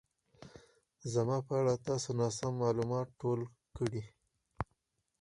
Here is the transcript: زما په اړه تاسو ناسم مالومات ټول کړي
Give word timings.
زما 1.13 1.37
په 1.47 1.53
اړه 1.61 1.73
تاسو 1.87 2.09
ناسم 2.19 2.51
مالومات 2.63 3.07
ټول 3.21 3.39
کړي 3.77 4.03